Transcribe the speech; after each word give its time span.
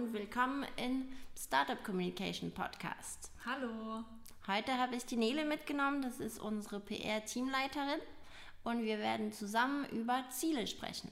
und 0.00 0.14
willkommen 0.14 0.64
in 0.76 1.08
Startup 1.38 1.84
Communication 1.84 2.50
Podcast. 2.52 3.30
Hallo. 3.44 4.02
Heute 4.46 4.78
habe 4.78 4.96
ich 4.96 5.04
die 5.04 5.16
Nele 5.16 5.44
mitgenommen, 5.44 6.00
das 6.00 6.20
ist 6.20 6.40
unsere 6.40 6.80
PR-Teamleiterin 6.80 8.00
und 8.64 8.82
wir 8.82 8.98
werden 8.98 9.30
zusammen 9.30 9.84
über 9.90 10.24
Ziele 10.30 10.66
sprechen. 10.66 11.10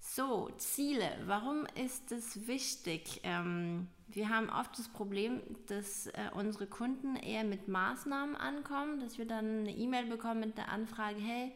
So, 0.00 0.50
Ziele. 0.56 1.08
Warum 1.26 1.64
ist 1.80 2.10
es 2.10 2.48
wichtig? 2.48 3.20
Ähm, 3.22 3.86
wir 4.08 4.30
haben 4.30 4.50
oft 4.50 4.76
das 4.76 4.88
Problem, 4.88 5.42
dass 5.68 6.08
äh, 6.08 6.30
unsere 6.34 6.66
Kunden 6.66 7.14
eher 7.14 7.44
mit 7.44 7.68
Maßnahmen 7.68 8.34
ankommen, 8.34 8.98
dass 8.98 9.16
wir 9.16 9.26
dann 9.26 9.60
eine 9.60 9.76
E-Mail 9.76 10.06
bekommen 10.06 10.40
mit 10.40 10.58
der 10.58 10.70
Anfrage, 10.70 11.20
hey, 11.20 11.52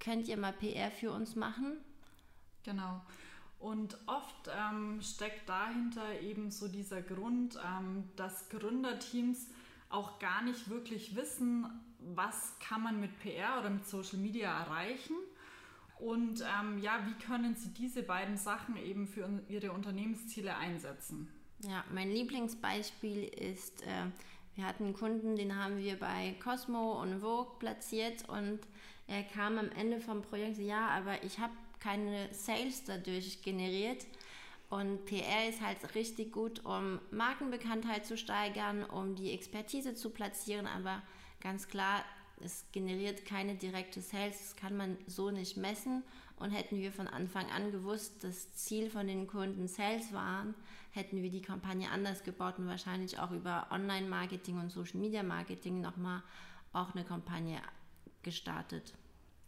könnt 0.00 0.28
ihr 0.28 0.36
mal 0.36 0.52
PR 0.52 0.90
für 0.90 1.12
uns 1.12 1.36
machen? 1.36 1.78
Genau. 2.64 3.02
Und 3.58 3.96
oft 4.06 4.50
ähm, 4.54 5.00
steckt 5.00 5.48
dahinter 5.48 6.20
eben 6.20 6.50
so 6.50 6.68
dieser 6.68 7.00
Grund, 7.00 7.58
ähm, 7.64 8.04
dass 8.16 8.48
Gründerteams 8.50 9.46
auch 9.88 10.18
gar 10.18 10.42
nicht 10.42 10.68
wirklich 10.68 11.16
wissen, 11.16 11.66
was 12.14 12.52
kann 12.60 12.82
man 12.82 13.00
mit 13.00 13.18
PR 13.20 13.58
oder 13.60 13.70
mit 13.70 13.86
Social 13.86 14.18
Media 14.18 14.60
erreichen 14.60 15.14
und 15.98 16.42
ähm, 16.42 16.78
ja, 16.78 17.00
wie 17.06 17.24
können 17.24 17.54
Sie 17.54 17.70
diese 17.70 18.02
beiden 18.02 18.36
Sachen 18.36 18.76
eben 18.76 19.06
für 19.06 19.28
Ihre 19.48 19.72
Unternehmensziele 19.72 20.54
einsetzen? 20.54 21.28
Ja, 21.60 21.84
mein 21.92 22.10
Lieblingsbeispiel 22.10 23.24
ist, 23.24 23.82
äh, 23.82 24.04
wir 24.54 24.66
hatten 24.66 24.84
einen 24.84 24.94
Kunden, 24.94 25.36
den 25.36 25.56
haben 25.56 25.78
wir 25.78 25.98
bei 25.98 26.34
Cosmo 26.42 27.00
und 27.00 27.20
Vogue 27.20 27.58
platziert 27.58 28.28
und 28.28 28.60
er 29.08 29.22
kam 29.22 29.58
am 29.58 29.70
Ende 29.70 30.00
vom 30.00 30.22
Projekt, 30.22 30.58
ja, 30.58 30.88
aber 30.88 31.22
ich 31.22 31.38
habe 31.38 31.52
keine 31.80 32.32
Sales 32.32 32.84
dadurch 32.84 33.42
generiert. 33.42 34.06
Und 34.68 35.06
PR 35.06 35.48
ist 35.48 35.60
halt 35.60 35.94
richtig 35.94 36.32
gut, 36.32 36.64
um 36.64 36.98
Markenbekanntheit 37.12 38.04
zu 38.04 38.16
steigern, 38.16 38.82
um 38.84 39.14
die 39.14 39.30
Expertise 39.30 39.94
zu 39.94 40.10
platzieren, 40.10 40.66
aber 40.66 41.02
ganz 41.40 41.68
klar, 41.68 42.04
es 42.40 42.64
generiert 42.72 43.24
keine 43.24 43.54
direkte 43.54 44.00
Sales, 44.00 44.38
das 44.38 44.56
kann 44.56 44.76
man 44.76 44.98
so 45.06 45.30
nicht 45.30 45.56
messen. 45.56 46.02
Und 46.38 46.50
hätten 46.50 46.76
wir 46.76 46.92
von 46.92 47.08
Anfang 47.08 47.50
an 47.50 47.72
gewusst, 47.72 48.22
dass 48.22 48.52
Ziel 48.52 48.90
von 48.90 49.06
den 49.06 49.26
Kunden 49.26 49.68
Sales 49.68 50.12
waren, 50.12 50.54
hätten 50.90 51.22
wir 51.22 51.30
die 51.30 51.40
Kampagne 51.40 51.88
anders 51.90 52.24
gebaut 52.24 52.58
und 52.58 52.66
wahrscheinlich 52.66 53.18
auch 53.18 53.30
über 53.30 53.68
Online-Marketing 53.70 54.58
und 54.58 54.70
Social-Media-Marketing 54.70 55.80
nochmal 55.80 56.22
auch 56.74 56.94
eine 56.94 57.04
Kampagne 57.04 57.58
gestartet. 58.22 58.92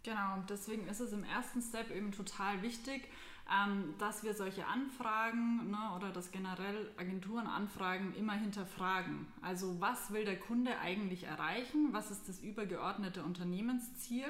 Genau, 0.04 0.42
deswegen 0.48 0.86
ist 0.88 1.00
es 1.00 1.12
im 1.12 1.24
ersten 1.24 1.60
Step 1.60 1.90
eben 1.90 2.12
total 2.12 2.62
wichtig, 2.62 3.08
ähm, 3.50 3.94
dass 3.98 4.22
wir 4.22 4.34
solche 4.34 4.66
Anfragen 4.66 5.70
ne, 5.70 5.78
oder 5.96 6.10
dass 6.10 6.30
generell 6.30 6.90
Agenturen 6.96 7.46
Anfragen 7.46 8.14
immer 8.14 8.34
hinterfragen. 8.34 9.26
Also 9.42 9.80
was 9.80 10.12
will 10.12 10.24
der 10.24 10.38
Kunde 10.38 10.78
eigentlich 10.78 11.24
erreichen? 11.24 11.88
Was 11.92 12.10
ist 12.10 12.28
das 12.28 12.40
übergeordnete 12.40 13.22
Unternehmensziel? 13.22 14.26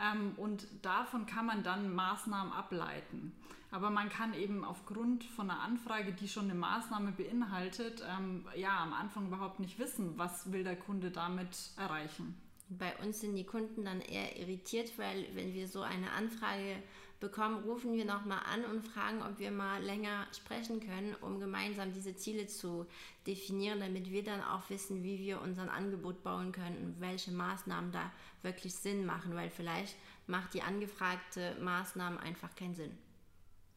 Ähm, 0.00 0.32
und 0.36 0.66
davon 0.82 1.26
kann 1.26 1.46
man 1.46 1.62
dann 1.62 1.94
Maßnahmen 1.94 2.52
ableiten. 2.52 3.32
Aber 3.70 3.90
man 3.90 4.08
kann 4.08 4.34
eben 4.34 4.64
aufgrund 4.64 5.22
von 5.24 5.48
einer 5.48 5.60
Anfrage, 5.60 6.12
die 6.12 6.26
schon 6.26 6.44
eine 6.44 6.54
Maßnahme 6.54 7.12
beinhaltet, 7.12 8.02
ähm, 8.08 8.44
ja 8.56 8.82
am 8.82 8.92
Anfang 8.92 9.28
überhaupt 9.28 9.60
nicht 9.60 9.78
wissen, 9.78 10.18
was 10.18 10.50
will 10.50 10.64
der 10.64 10.76
Kunde 10.76 11.12
damit 11.12 11.70
erreichen. 11.76 12.34
Bei 12.70 12.96
uns 12.98 13.20
sind 13.20 13.34
die 13.34 13.44
Kunden 13.44 13.84
dann 13.84 14.00
eher 14.00 14.38
irritiert, 14.38 14.96
weil 14.96 15.26
wenn 15.34 15.52
wir 15.52 15.66
so 15.66 15.82
eine 15.82 16.12
Anfrage 16.12 16.76
bekommen, 17.18 17.64
rufen 17.64 17.92
wir 17.92 18.04
nochmal 18.04 18.40
an 18.52 18.64
und 18.64 18.82
fragen, 18.82 19.22
ob 19.22 19.38
wir 19.38 19.50
mal 19.50 19.82
länger 19.82 20.26
sprechen 20.34 20.80
können, 20.80 21.14
um 21.20 21.38
gemeinsam 21.38 21.92
diese 21.92 22.16
Ziele 22.16 22.46
zu 22.46 22.86
definieren, 23.26 23.80
damit 23.80 24.10
wir 24.10 24.24
dann 24.24 24.42
auch 24.42 24.70
wissen, 24.70 25.02
wie 25.02 25.18
wir 25.18 25.40
unser 25.42 25.70
Angebot 25.70 26.22
bauen 26.22 26.52
können 26.52 26.78
und 26.78 27.00
welche 27.00 27.32
Maßnahmen 27.32 27.92
da 27.92 28.10
wirklich 28.42 28.74
Sinn 28.74 29.04
machen, 29.04 29.34
weil 29.34 29.50
vielleicht 29.50 29.96
macht 30.26 30.54
die 30.54 30.62
angefragte 30.62 31.56
Maßnahme 31.60 32.20
einfach 32.20 32.54
keinen 32.54 32.74
Sinn. 32.74 32.96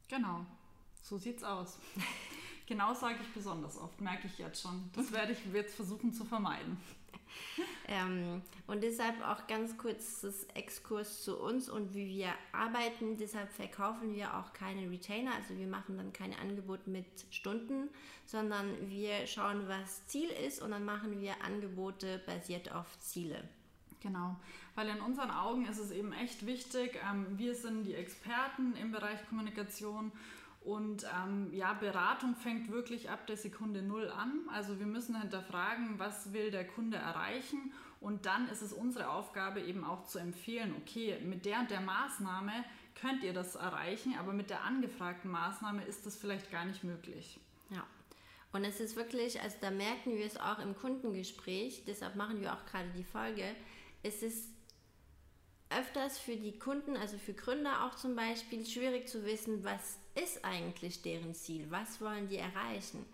Genau, 0.07 0.45
so 1.01 1.17
sieht's 1.17 1.43
aus. 1.43 1.79
genau 2.67 2.93
sage 2.93 3.17
ich 3.21 3.33
besonders 3.33 3.77
oft, 3.77 3.99
merke 3.99 4.27
ich 4.27 4.37
jetzt 4.37 4.61
schon. 4.61 4.89
Das 4.93 5.11
werde 5.11 5.33
ich 5.33 5.39
jetzt 5.53 5.75
versuchen 5.75 6.13
zu 6.13 6.23
vermeiden. 6.23 6.77
ähm, 7.87 8.41
und 8.67 8.83
deshalb 8.83 9.21
auch 9.25 9.47
ganz 9.47 9.77
kurz 9.77 10.21
das 10.21 10.43
Exkurs 10.55 11.23
zu 11.23 11.37
uns 11.39 11.69
und 11.69 11.93
wie 11.93 12.07
wir 12.07 12.29
arbeiten. 12.51 13.17
Deshalb 13.17 13.51
verkaufen 13.51 14.13
wir 14.15 14.37
auch 14.37 14.53
keine 14.53 14.89
Retainer, 14.89 15.35
also 15.35 15.57
wir 15.57 15.67
machen 15.67 15.97
dann 15.97 16.13
kein 16.13 16.33
Angebot 16.33 16.87
mit 16.87 17.05
Stunden, 17.29 17.89
sondern 18.25 18.89
wir 18.89 19.27
schauen, 19.27 19.67
was 19.67 20.07
Ziel 20.07 20.29
ist 20.29 20.61
und 20.61 20.71
dann 20.71 20.85
machen 20.85 21.21
wir 21.21 21.43
Angebote 21.43 22.21
basiert 22.25 22.71
auf 22.71 22.99
Ziele. 22.99 23.43
Genau, 24.01 24.35
weil 24.75 24.89
in 24.89 24.99
unseren 24.99 25.31
Augen 25.31 25.65
ist 25.65 25.79
es 25.79 25.91
eben 25.91 26.11
echt 26.11 26.45
wichtig, 26.45 26.99
ähm, 27.09 27.25
wir 27.37 27.55
sind 27.55 27.85
die 27.85 27.95
Experten 27.95 28.75
im 28.75 28.91
Bereich 28.91 29.25
Kommunikation 29.29 30.11
und 30.63 31.05
ähm, 31.05 31.53
ja, 31.53 31.73
Beratung 31.73 32.35
fängt 32.35 32.71
wirklich 32.71 33.09
ab 33.09 33.27
der 33.27 33.35
Sekunde 33.35 33.81
Null 33.81 34.09
an. 34.09 34.47
Also 34.47 34.79
wir 34.79 34.85
müssen 34.85 35.19
hinterfragen, 35.19 35.99
was 35.99 36.31
will 36.31 36.51
der 36.51 36.65
Kunde 36.65 36.97
erreichen. 36.97 37.73
Und 37.99 38.25
dann 38.25 38.47
ist 38.47 38.61
es 38.61 38.71
unsere 38.71 39.09
Aufgabe 39.09 39.61
eben 39.61 39.83
auch 39.83 40.05
zu 40.05 40.19
empfehlen, 40.19 40.73
okay, 40.77 41.19
mit 41.21 41.45
der 41.45 41.59
und 41.59 41.71
der 41.71 41.81
Maßnahme 41.81 42.51
könnt 42.95 43.23
ihr 43.23 43.33
das 43.33 43.55
erreichen, 43.55 44.15
aber 44.19 44.33
mit 44.33 44.49
der 44.49 44.63
angefragten 44.63 45.31
Maßnahme 45.31 45.83
ist 45.83 46.05
das 46.05 46.15
vielleicht 46.15 46.51
gar 46.51 46.65
nicht 46.65 46.83
möglich. 46.83 47.39
Ja. 47.69 47.85
Und 48.51 48.65
es 48.65 48.79
ist 48.79 48.95
wirklich, 48.95 49.41
also 49.41 49.57
da 49.61 49.71
merken 49.71 50.17
wir 50.17 50.25
es 50.25 50.37
auch 50.37 50.59
im 50.59 50.75
Kundengespräch, 50.75 51.83
deshalb 51.87 52.15
machen 52.15 52.39
wir 52.39 52.53
auch 52.53 52.65
gerade 52.65 52.89
die 52.95 53.03
Folge, 53.03 53.43
es 54.03 54.21
ist 54.21 54.49
öfters 55.69 56.19
für 56.19 56.35
die 56.35 56.59
Kunden, 56.59 56.95
also 56.97 57.17
für 57.17 57.33
Gründer 57.33 57.85
auch 57.85 57.95
zum 57.95 58.15
Beispiel, 58.15 58.65
schwierig 58.65 59.07
zu 59.07 59.25
wissen, 59.25 59.63
was 59.63 59.97
ist 60.15 60.43
eigentlich 60.43 61.01
deren 61.01 61.33
Ziel, 61.33 61.65
was 61.69 61.99
wollen 62.01 62.27
die 62.27 62.37
erreichen. 62.37 63.05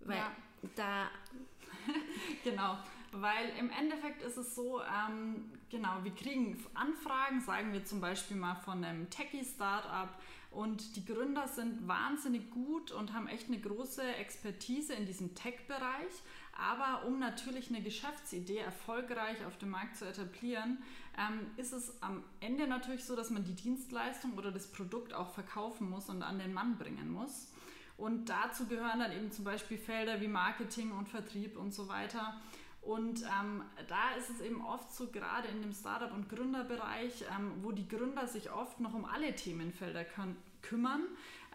Weil 0.00 0.18
ja. 0.18 0.32
da. 0.76 1.10
genau, 2.44 2.78
weil 3.12 3.50
im 3.58 3.70
Endeffekt 3.70 4.22
ist 4.22 4.36
es 4.36 4.54
so, 4.54 4.80
ähm, 4.82 5.52
genau, 5.70 6.02
wir 6.02 6.14
kriegen 6.14 6.64
Anfragen, 6.74 7.40
sagen 7.40 7.72
wir 7.72 7.84
zum 7.84 8.00
Beispiel 8.00 8.36
mal 8.36 8.54
von 8.56 8.82
einem 8.84 9.10
Techie-Startup 9.10 10.08
und 10.50 10.96
die 10.96 11.04
Gründer 11.04 11.48
sind 11.48 11.86
wahnsinnig 11.88 12.50
gut 12.50 12.92
und 12.92 13.12
haben 13.12 13.26
echt 13.26 13.48
eine 13.48 13.60
große 13.60 14.02
Expertise 14.02 14.94
in 14.94 15.04
diesem 15.04 15.34
Tech-Bereich. 15.34 16.12
Aber 16.56 17.06
um 17.06 17.18
natürlich 17.18 17.68
eine 17.68 17.82
Geschäftsidee 17.82 18.58
erfolgreich 18.58 19.44
auf 19.44 19.58
dem 19.58 19.70
Markt 19.70 19.96
zu 19.96 20.06
etablieren, 20.06 20.82
ähm, 21.18 21.46
ist 21.56 21.72
es 21.72 22.02
am 22.02 22.24
Ende 22.40 22.66
natürlich 22.66 23.04
so, 23.04 23.16
dass 23.16 23.30
man 23.30 23.44
die 23.44 23.54
Dienstleistung 23.54 24.34
oder 24.34 24.50
das 24.50 24.70
Produkt 24.70 25.14
auch 25.14 25.30
verkaufen 25.30 25.88
muss 25.88 26.08
und 26.08 26.22
an 26.22 26.38
den 26.38 26.52
Mann 26.52 26.78
bringen 26.78 27.10
muss. 27.10 27.48
Und 27.96 28.28
dazu 28.28 28.66
gehören 28.66 28.98
dann 28.98 29.12
eben 29.12 29.30
zum 29.30 29.44
Beispiel 29.44 29.78
Felder 29.78 30.20
wie 30.20 30.28
Marketing 30.28 30.90
und 30.92 31.08
Vertrieb 31.08 31.56
und 31.56 31.72
so 31.72 31.88
weiter. 31.88 32.34
Und 32.82 33.22
ähm, 33.22 33.62
da 33.88 34.14
ist 34.18 34.28
es 34.28 34.40
eben 34.40 34.60
oft 34.60 34.92
so, 34.92 35.06
gerade 35.06 35.48
in 35.48 35.62
dem 35.62 35.72
Startup- 35.72 36.12
und 36.12 36.28
Gründerbereich, 36.28 37.24
ähm, 37.34 37.52
wo 37.62 37.72
die 37.72 37.88
Gründer 37.88 38.26
sich 38.26 38.50
oft 38.50 38.80
noch 38.80 38.92
um 38.92 39.06
alle 39.06 39.34
Themenfelder 39.34 40.04
kümmern, 40.60 41.02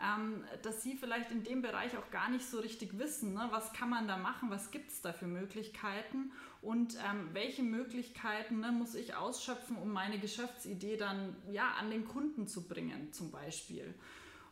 ähm, 0.02 0.44
dass 0.62 0.82
sie 0.82 0.96
vielleicht 0.96 1.32
in 1.32 1.44
dem 1.44 1.62
Bereich 1.62 1.98
auch 1.98 2.10
gar 2.12 2.30
nicht 2.30 2.46
so 2.46 2.60
richtig 2.60 2.98
wissen, 2.98 3.34
ne? 3.34 3.48
was 3.52 3.74
kann 3.74 3.90
man 3.90 4.08
da 4.08 4.18
machen, 4.18 4.50
was 4.50 4.72
gibt 4.72 4.92
es 4.92 5.02
da 5.02 5.12
für 5.12 5.28
Möglichkeiten 5.28 6.32
und 6.62 6.96
ähm, 6.96 7.30
welche 7.34 7.64
Möglichkeiten 7.64 8.60
ne, 8.62 8.72
muss 8.72 8.96
ich 8.96 9.16
ausschöpfen, 9.16 9.76
um 9.78 9.92
meine 9.92 10.20
Geschäftsidee 10.20 10.98
dann 10.98 11.36
ja, 11.52 11.74
an 11.80 11.92
den 11.92 12.08
Kunden 12.08 12.48
zu 12.48 12.68
bringen 12.68 13.12
zum 13.12 13.32
Beispiel. 13.32 13.94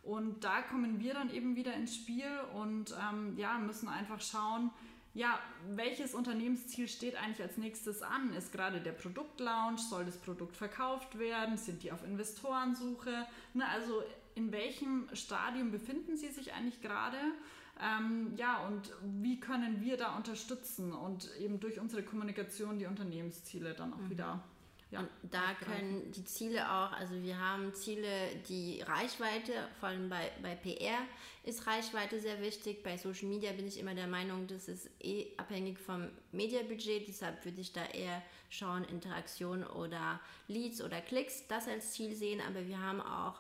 Und 0.03 0.43
da 0.43 0.61
kommen 0.61 0.99
wir 0.99 1.13
dann 1.13 1.33
eben 1.33 1.55
wieder 1.55 1.73
ins 1.73 1.95
Spiel 1.95 2.31
und 2.53 2.95
ähm, 3.09 3.37
ja, 3.37 3.57
müssen 3.57 3.89
einfach 3.89 4.21
schauen, 4.21 4.71
ja, 5.13 5.39
welches 5.69 6.13
Unternehmensziel 6.13 6.87
steht 6.87 7.15
eigentlich 7.15 7.41
als 7.41 7.57
nächstes 7.57 8.03
an? 8.03 8.33
Ist 8.33 8.51
gerade 8.51 8.79
der 8.79 8.91
Produktlaunch? 8.91 9.81
Soll 9.81 10.05
das 10.05 10.17
Produkt 10.17 10.55
verkauft 10.55 11.17
werden? 11.17 11.57
Sind 11.57 11.81
die 11.81 11.91
auf 11.91 12.03
Investorensuche? 12.05 13.25
Ne, 13.53 13.67
also 13.67 14.03
in 14.37 14.51
welchem 14.51 15.09
Stadium 15.13 15.71
befinden 15.71 16.15
Sie 16.15 16.29
sich 16.29 16.53
eigentlich 16.53 16.79
gerade? 16.81 17.17
Ähm, 17.81 18.33
ja, 18.37 18.65
und 18.67 18.91
wie 19.21 19.39
können 19.39 19.81
wir 19.81 19.97
da 19.97 20.15
unterstützen 20.15 20.93
und 20.93 21.29
eben 21.39 21.59
durch 21.59 21.79
unsere 21.79 22.03
Kommunikation 22.03 22.79
die 22.79 22.85
Unternehmensziele 22.85 23.73
dann 23.73 23.93
auch 23.93 23.97
mhm. 23.97 24.09
wieder 24.09 24.43
Ja, 24.89 25.01
und 25.01 25.09
da 25.23 25.53
können 25.63 26.11
die 26.11 26.23
Ziele 26.23 26.71
auch, 26.71 26.91
also 26.93 27.21
wir 27.21 27.37
haben 27.39 27.73
Ziele, 27.73 28.09
die 28.47 28.81
Reichweite, 28.81 29.53
vor 29.79 29.89
allem 29.89 30.09
bei, 30.09 30.31
bei 30.41 30.55
PR 30.55 30.99
ist 31.43 31.67
Reichweite 31.67 32.19
sehr 32.19 32.41
wichtig. 32.41 32.83
Bei 32.83 32.97
Social 32.97 33.27
Media 33.27 33.51
bin 33.51 33.67
ich 33.67 33.79
immer 33.79 33.95
der 33.95 34.07
Meinung, 34.07 34.47
das 34.47 34.67
ist 34.67 34.89
eh 34.99 35.27
abhängig 35.37 35.79
vom 35.79 36.07
Mediabudget, 36.31 37.07
deshalb 37.07 37.43
würde 37.43 37.61
ich 37.61 37.73
da 37.73 37.85
eher 37.85 38.23
schauen, 38.49 38.85
Interaktion 38.85 39.63
oder 39.63 40.19
Leads 40.47 40.81
oder 40.81 41.01
Klicks, 41.01 41.45
das 41.47 41.67
als 41.67 41.91
Ziel 41.93 42.15
sehen, 42.15 42.41
aber 42.47 42.67
wir 42.67 42.79
haben 42.79 43.01
auch 43.01 43.39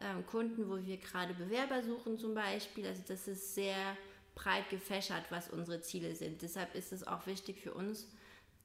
ähm, 0.00 0.26
Kunden, 0.26 0.68
wo 0.68 0.84
wir 0.84 0.96
gerade 0.98 1.34
Bewerber 1.34 1.82
suchen 1.82 2.18
zum 2.18 2.34
Beispiel, 2.34 2.86
also 2.86 3.02
das 3.06 3.28
ist 3.28 3.54
sehr 3.54 3.96
breit 4.34 4.68
gefächert, 4.68 5.24
was 5.30 5.48
unsere 5.48 5.80
Ziele 5.80 6.14
sind. 6.14 6.42
Deshalb 6.42 6.74
ist 6.74 6.92
es 6.92 7.06
auch 7.06 7.26
wichtig 7.26 7.60
für 7.60 7.72
uns, 7.72 8.06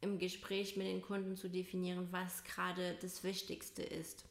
im 0.01 0.19
Gespräch 0.19 0.75
mit 0.77 0.87
den 0.87 1.01
Kunden 1.01 1.37
zu 1.37 1.49
definieren, 1.49 2.07
was 2.11 2.43
gerade 2.43 2.97
das 3.01 3.23
Wichtigste 3.23 3.83
ist. 3.83 4.25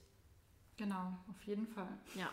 Genau, 0.77 1.17
auf 1.29 1.43
jeden 1.47 1.67
Fall. 1.69 1.89
Ja. 2.15 2.31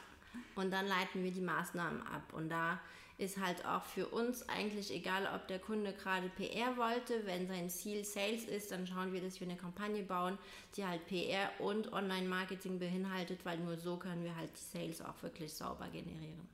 Und 0.56 0.72
dann 0.72 0.88
leiten 0.88 1.24
wir 1.24 1.32
die 1.32 1.42
Maßnahmen 1.42 2.02
ab. 2.08 2.34
Und 2.34 2.50
da 2.50 2.80
ist 3.18 3.40
halt 3.40 3.66
auch 3.66 3.84
für 3.84 4.08
uns 4.08 4.48
eigentlich 4.48 4.94
egal, 4.94 5.28
ob 5.34 5.48
der 5.48 5.58
Kunde 5.60 5.94
gerade 5.94 6.30
PR 6.30 6.78
wollte. 6.78 7.26
Wenn 7.26 7.48
sein 7.48 7.70
Ziel 7.70 8.06
Sales 8.06 8.44
ist, 8.44 8.72
dann 8.72 8.86
schauen 8.86 9.12
wir, 9.12 9.22
dass 9.22 9.40
wir 9.40 9.48
eine 9.48 9.58
Kampagne 9.58 10.04
bauen, 10.04 10.38
die 10.76 10.86
halt 10.86 11.08
PR 11.08 11.50
und 11.60 11.92
Online-Marketing 11.94 12.78
beinhaltet, 12.78 13.44
weil 13.44 13.58
nur 13.58 13.78
so 13.78 13.98
können 13.98 14.24
wir 14.24 14.36
halt 14.36 14.52
die 14.56 14.78
Sales 14.78 15.02
auch 15.02 15.22
wirklich 15.24 15.52
sauber 15.52 15.88
generieren. 15.88 16.48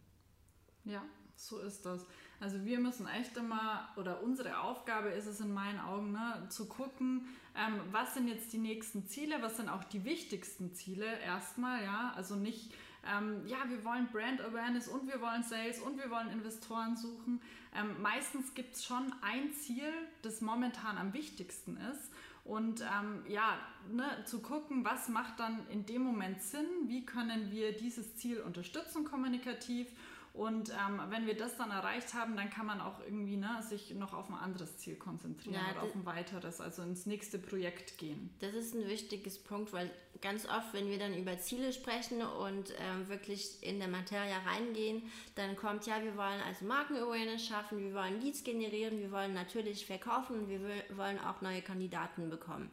Ja, 0.86 1.04
so 1.36 1.60
ist 1.60 1.86
das. 1.86 2.06
Also 2.40 2.64
wir 2.66 2.80
müssen 2.80 3.08
echt 3.08 3.36
immer, 3.38 3.90
oder 3.96 4.22
unsere 4.22 4.60
Aufgabe 4.60 5.10
ist 5.10 5.28
es 5.28 5.40
in 5.40 5.54
meinen 5.54 5.80
Augen, 5.80 6.12
ne, 6.12 6.46
zu 6.50 6.68
gucken, 6.68 7.28
ähm, 7.56 7.80
was 7.92 8.14
sind 8.14 8.28
jetzt 8.28 8.52
die 8.54 8.58
nächsten 8.58 9.06
Ziele, 9.08 9.42
was 9.42 9.58
sind 9.58 9.70
auch 9.70 9.84
die 9.84 10.04
wichtigsten 10.04 10.74
Ziele 10.74 11.20
erstmal, 11.20 11.84
ja, 11.84 12.14
also 12.16 12.36
nicht, 12.36 12.74
ähm, 13.06 13.46
ja, 13.46 13.58
wir 13.68 13.84
wollen 13.84 14.08
Brand 14.12 14.42
Awareness 14.42 14.88
und 14.88 15.08
wir 15.08 15.20
wollen 15.22 15.44
Sales 15.44 15.80
und 15.80 15.98
wir 15.98 16.10
wollen 16.10 16.30
Investoren 16.30 16.96
suchen. 16.96 17.42
Ähm, 17.76 18.02
meistens 18.02 18.54
gibt 18.54 18.76
es 18.76 18.86
schon 18.86 19.14
ein 19.22 19.54
Ziel, 19.54 19.92
das 20.22 20.42
momentan 20.42 20.98
am 20.98 21.14
wichtigsten 21.14 21.78
ist. 21.78 22.12
Und 22.46 22.82
ähm, 22.82 23.24
ja, 23.28 23.58
ne, 23.90 24.24
zu 24.26 24.42
gucken, 24.42 24.84
was 24.84 25.08
macht 25.08 25.40
dann 25.40 25.66
in 25.70 25.86
dem 25.86 26.02
Moment 26.04 26.42
Sinn, 26.42 26.68
wie 26.88 27.06
können 27.06 27.52
wir 27.52 27.72
dieses 27.72 28.18
Ziel 28.18 28.42
unterstützen 28.42 29.06
kommunikativ 29.06 29.88
und 30.34 30.72
ähm, 30.72 31.00
wenn 31.10 31.28
wir 31.28 31.38
das 31.38 31.58
dann 31.58 31.70
erreicht 31.70 32.16
haben, 32.16 32.36
dann 32.36 32.50
kann 32.50 32.66
man 32.66 32.82
auch 32.82 33.00
irgendwie 33.02 33.38
ne, 33.38 33.62
sich 33.62 33.94
noch 33.94 34.14
auf 34.14 34.30
ein 34.30 34.36
anderes 34.36 34.78
Ziel 34.80 34.96
konzentrieren 34.96 35.54
ja, 35.54 35.72
oder 35.72 35.84
auf 35.84 35.94
ein 35.94 36.08
weiteres, 36.08 36.60
also 36.60 36.82
ins 36.82 37.06
nächste 37.06 37.38
Projekt 37.38 38.00
gehen. 38.00 38.32
Das 38.40 38.56
ist 38.56 38.74
ein 38.74 38.88
wichtiges 38.88 39.38
Punkt, 39.38 39.72
weil 39.74 39.92
ganz 40.22 40.48
oft, 40.48 40.74
wenn 40.74 40.90
wir 40.90 40.98
dann 40.98 41.14
über 41.14 41.38
Ziele 41.38 41.72
sprechen 41.72 42.24
und 42.24 42.74
ähm, 42.80 43.08
wirklich 43.10 43.62
in 43.62 43.78
der 43.78 43.88
Materie 43.88 44.34
reingehen, 44.44 45.04
dann 45.36 45.56
kommt, 45.56 45.86
ja, 45.86 46.02
wir 46.02 46.18
wollen 46.18 46.42
also 46.48 46.66
Marken-Awareness 46.66 47.46
schaffen, 47.46 47.78
wir 47.78 47.94
wollen 47.94 48.20
Leads 48.20 48.44
generieren, 48.44 48.98
wir 48.98 49.12
wollen 49.12 49.36
natürlich 49.36 49.86
verkaufen 49.86 50.40
und 50.40 50.50
wir 50.50 50.62
wollen 50.98 51.20
auch 51.20 51.42
neue 51.42 51.62
Kandidaten 51.62 52.32
bekommen. 52.32 52.72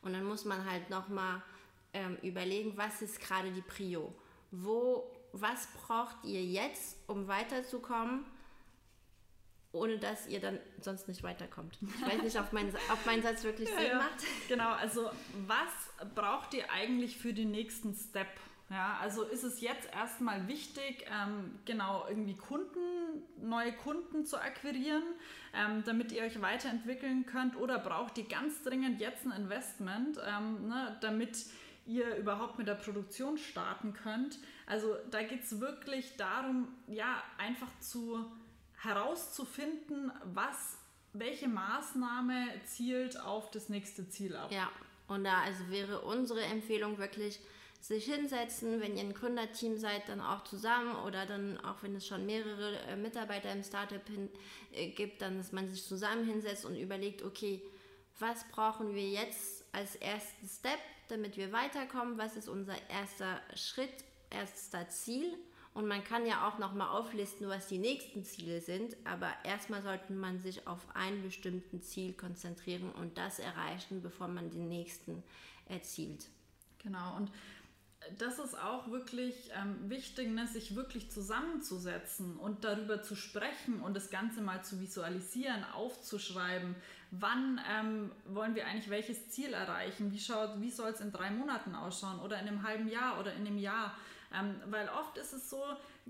Und 0.00 0.14
dann 0.14 0.24
muss 0.24 0.46
man 0.46 0.64
halt 0.64 0.88
nochmal 0.88 1.42
ähm, 1.92 2.16
überlegen, 2.22 2.72
was 2.76 3.02
ist 3.02 3.20
gerade 3.20 3.50
die 3.50 3.60
Prio? 3.60 4.14
Wo 4.50 5.10
was 5.32 5.66
braucht 5.86 6.24
ihr 6.24 6.42
jetzt, 6.44 6.96
um 7.08 7.28
weiterzukommen, 7.28 8.24
ohne 9.72 9.98
dass 9.98 10.26
ihr 10.28 10.40
dann 10.40 10.58
sonst 10.80 11.08
nicht 11.08 11.22
weiterkommt. 11.22 11.78
Ich 11.80 12.06
weiß 12.06 12.22
nicht, 12.22 12.38
ob 12.38 12.52
mein, 12.52 12.68
ob 12.68 13.06
mein 13.06 13.22
Satz 13.22 13.42
wirklich 13.42 13.68
Sinn 13.68 13.86
ja, 13.88 13.96
macht. 13.96 14.24
Genau, 14.48 14.70
also 14.72 15.10
was 15.46 16.10
braucht 16.14 16.52
ihr 16.54 16.70
eigentlich 16.70 17.16
für 17.16 17.32
den 17.32 17.50
nächsten 17.50 17.94
Step? 17.94 18.28
Ja, 18.72 18.98
also 19.02 19.22
ist 19.24 19.42
es 19.42 19.60
jetzt 19.60 19.92
erstmal 19.92 20.48
wichtig, 20.48 21.04
ähm, 21.10 21.58
genau 21.66 22.06
irgendwie 22.08 22.36
Kunden, 22.36 23.22
neue 23.42 23.72
Kunden 23.72 24.24
zu 24.24 24.40
akquirieren, 24.40 25.02
ähm, 25.54 25.82
damit 25.84 26.10
ihr 26.12 26.22
euch 26.22 26.40
weiterentwickeln 26.40 27.26
könnt 27.26 27.56
oder 27.56 27.78
braucht 27.78 28.16
ihr 28.16 28.26
ganz 28.26 28.62
dringend 28.62 28.98
jetzt 28.98 29.26
ein 29.26 29.32
Investment, 29.32 30.18
ähm, 30.26 30.68
ne, 30.68 30.96
damit 31.02 31.36
ihr 31.36 31.52
überhaupt 31.86 32.58
mit 32.58 32.68
der 32.68 32.74
Produktion 32.74 33.38
starten 33.38 33.92
könnt. 33.92 34.38
Also 34.66 34.96
da 35.10 35.22
geht 35.22 35.42
es 35.42 35.60
wirklich 35.60 36.16
darum, 36.16 36.68
ja, 36.86 37.22
einfach 37.38 37.68
zu 37.80 38.24
herauszufinden, 38.78 40.12
was, 40.24 40.78
welche 41.12 41.48
Maßnahme 41.48 42.46
zielt 42.66 43.20
auf 43.20 43.50
das 43.50 43.68
nächste 43.68 44.08
Ziel 44.08 44.36
ab. 44.36 44.50
Ja, 44.50 44.70
und 45.08 45.24
da 45.24 45.40
also 45.42 45.68
wäre 45.70 46.00
unsere 46.02 46.42
Empfehlung 46.42 46.98
wirklich, 46.98 47.40
sich 47.82 48.04
hinsetzen, 48.04 48.80
wenn 48.80 48.96
ihr 48.96 49.02
ein 49.02 49.12
Gründerteam 49.12 49.76
seid, 49.76 50.08
dann 50.08 50.20
auch 50.20 50.44
zusammen 50.44 50.94
oder 51.04 51.26
dann 51.26 51.58
auch 51.64 51.82
wenn 51.82 51.96
es 51.96 52.06
schon 52.06 52.24
mehrere 52.26 52.78
äh, 52.86 52.94
Mitarbeiter 52.94 53.50
im 53.50 53.64
Startup 53.64 54.06
hin, 54.06 54.28
äh, 54.72 54.90
gibt, 54.90 55.20
dann 55.20 55.36
dass 55.36 55.50
man 55.50 55.68
sich 55.68 55.84
zusammen 55.84 56.24
hinsetzt 56.24 56.64
und 56.64 56.76
überlegt, 56.76 57.22
okay, 57.22 57.60
was 58.20 58.44
brauchen 58.52 58.94
wir 58.94 59.08
jetzt 59.08 59.64
als 59.72 59.96
ersten 59.96 60.48
Step, 60.48 60.78
damit 61.12 61.36
wir 61.36 61.52
weiterkommen, 61.52 62.18
was 62.18 62.36
ist 62.36 62.48
unser 62.48 62.74
erster 62.88 63.40
Schritt, 63.54 63.92
erster 64.30 64.88
Ziel. 64.88 65.36
Und 65.74 65.86
man 65.86 66.04
kann 66.04 66.26
ja 66.26 66.48
auch 66.48 66.58
nochmal 66.58 66.88
auflisten, 66.88 67.48
was 67.48 67.66
die 67.66 67.78
nächsten 67.78 68.24
Ziele 68.24 68.60
sind, 68.60 68.96
aber 69.04 69.30
erstmal 69.44 69.82
sollte 69.82 70.12
man 70.12 70.38
sich 70.38 70.66
auf 70.66 70.80
ein 70.94 71.22
bestimmtes 71.22 71.90
Ziel 71.90 72.12
konzentrieren 72.12 72.92
und 72.92 73.16
das 73.16 73.38
erreichen, 73.38 74.02
bevor 74.02 74.28
man 74.28 74.50
den 74.50 74.68
nächsten 74.68 75.22
erzielt. 75.66 76.28
Genau, 76.82 77.16
und 77.16 77.30
das 78.18 78.38
ist 78.38 78.58
auch 78.58 78.90
wirklich 78.90 79.50
ähm, 79.60 79.88
wichtig, 79.88 80.30
ne, 80.30 80.46
sich 80.46 80.74
wirklich 80.74 81.10
zusammenzusetzen 81.10 82.36
und 82.36 82.64
darüber 82.64 83.02
zu 83.02 83.14
sprechen 83.16 83.80
und 83.80 83.94
das 83.94 84.10
Ganze 84.10 84.40
mal 84.40 84.64
zu 84.64 84.80
visualisieren, 84.80 85.64
aufzuschreiben. 85.74 86.74
Wann 87.10 87.60
ähm, 87.70 88.12
wollen 88.26 88.54
wir 88.54 88.66
eigentlich 88.66 88.90
welches 88.90 89.28
Ziel 89.28 89.52
erreichen? 89.52 90.12
Wie, 90.12 90.18
wie 90.18 90.70
soll 90.70 90.90
es 90.90 91.00
in 91.00 91.12
drei 91.12 91.30
Monaten 91.30 91.74
ausschauen 91.74 92.20
oder 92.20 92.38
in 92.40 92.48
einem 92.48 92.62
halben 92.62 92.88
Jahr 92.88 93.20
oder 93.20 93.32
in 93.34 93.46
einem 93.46 93.58
Jahr? 93.58 93.94
Ähm, 94.34 94.56
weil 94.66 94.88
oft 94.88 95.18
ist 95.18 95.32
es 95.32 95.50
so, 95.50 95.62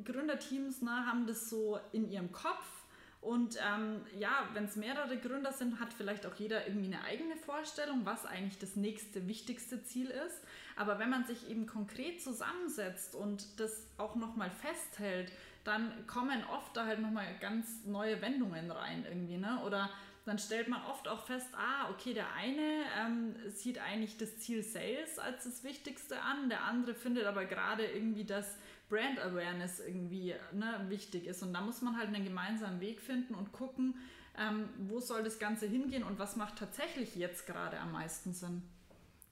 Gründerteams 0.04 0.82
ne, 0.82 1.06
haben 1.06 1.26
das 1.26 1.50
so 1.50 1.78
in 1.92 2.10
ihrem 2.10 2.32
Kopf 2.32 2.82
und 3.22 3.56
ähm, 3.56 4.00
ja, 4.18 4.48
wenn 4.52 4.64
es 4.64 4.74
mehrere 4.74 5.16
Gründer 5.16 5.52
sind, 5.52 5.78
hat 5.78 5.92
vielleicht 5.92 6.26
auch 6.26 6.34
jeder 6.34 6.66
irgendwie 6.66 6.92
eine 6.92 7.04
eigene 7.04 7.36
Vorstellung, 7.36 8.00
was 8.04 8.26
eigentlich 8.26 8.58
das 8.58 8.74
nächste 8.74 9.28
wichtigste 9.28 9.84
Ziel 9.84 10.10
ist. 10.10 10.40
Aber 10.76 10.98
wenn 10.98 11.10
man 11.10 11.24
sich 11.24 11.48
eben 11.50 11.66
konkret 11.66 12.22
zusammensetzt 12.22 13.14
und 13.14 13.60
das 13.60 13.86
auch 13.98 14.14
nochmal 14.16 14.50
festhält, 14.50 15.32
dann 15.64 16.06
kommen 16.06 16.42
oft 16.52 16.76
da 16.76 16.86
halt 16.86 17.00
nochmal 17.00 17.26
ganz 17.40 17.84
neue 17.84 18.20
Wendungen 18.20 18.70
rein 18.70 19.04
irgendwie, 19.08 19.36
ne? 19.36 19.60
Oder 19.64 19.90
dann 20.24 20.38
stellt 20.38 20.68
man 20.68 20.82
oft 20.84 21.08
auch 21.08 21.24
fest, 21.26 21.48
ah, 21.54 21.90
okay, 21.90 22.14
der 22.14 22.32
eine 22.34 22.84
ähm, 22.98 23.34
sieht 23.50 23.78
eigentlich 23.78 24.16
das 24.18 24.38
Ziel 24.38 24.62
Sales 24.62 25.18
als 25.18 25.44
das 25.44 25.64
Wichtigste 25.64 26.20
an, 26.20 26.48
der 26.48 26.64
andere 26.64 26.94
findet 26.94 27.26
aber 27.26 27.44
gerade 27.44 27.84
irgendwie, 27.84 28.24
dass 28.24 28.56
Brand 28.88 29.18
Awareness 29.18 29.80
irgendwie 29.80 30.34
ne, 30.52 30.84
wichtig 30.88 31.26
ist. 31.26 31.42
Und 31.42 31.52
da 31.54 31.60
muss 31.60 31.82
man 31.82 31.96
halt 31.96 32.08
einen 32.08 32.24
gemeinsamen 32.24 32.80
Weg 32.80 33.00
finden 33.00 33.34
und 33.34 33.52
gucken, 33.52 33.96
ähm, 34.38 34.68
wo 34.78 35.00
soll 35.00 35.24
das 35.24 35.38
Ganze 35.38 35.66
hingehen 35.66 36.04
und 36.04 36.18
was 36.18 36.36
macht 36.36 36.56
tatsächlich 36.56 37.16
jetzt 37.16 37.46
gerade 37.46 37.78
am 37.80 37.92
meisten 37.92 38.32
Sinn. 38.32 38.62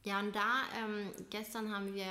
Ja, 0.05 0.21
und 0.21 0.35
da, 0.35 0.63
ähm, 0.79 1.13
gestern 1.29 1.75
haben 1.75 1.95
wir 1.95 2.07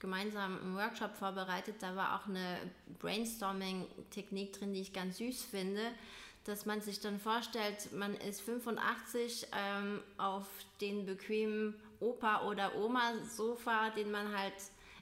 gemeinsam 0.00 0.58
einen 0.58 0.76
Workshop 0.76 1.14
vorbereitet, 1.14 1.76
da 1.80 1.94
war 1.94 2.20
auch 2.20 2.26
eine 2.26 2.58
Brainstorming-Technik 2.98 4.52
drin, 4.52 4.74
die 4.74 4.80
ich 4.80 4.92
ganz 4.92 5.18
süß 5.18 5.44
finde, 5.44 5.92
dass 6.44 6.66
man 6.66 6.80
sich 6.80 6.98
dann 7.00 7.20
vorstellt, 7.20 7.92
man 7.92 8.14
ist 8.16 8.40
85 8.40 9.46
ähm, 9.56 10.00
auf 10.18 10.46
den 10.80 11.06
bequemen 11.06 11.74
Opa- 12.00 12.42
oder 12.48 12.74
Oma-Sofa, 12.74 13.90
den 13.90 14.10
man 14.10 14.36
halt 14.36 14.54